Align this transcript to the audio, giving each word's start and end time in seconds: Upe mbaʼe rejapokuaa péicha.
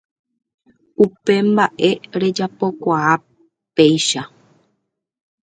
Upe 1.03 1.33
mbaʼe 1.49 1.89
rejapokuaa 2.21 3.13
péicha. 3.75 4.21